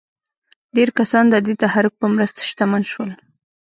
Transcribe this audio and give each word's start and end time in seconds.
ډېر 0.75 0.89
کسان 0.99 1.25
د 1.29 1.35
دې 1.45 1.53
تحرک 1.63 1.93
په 2.01 2.07
مرسته 2.15 2.39
شتمن 2.49 2.81
شول. 2.91 3.09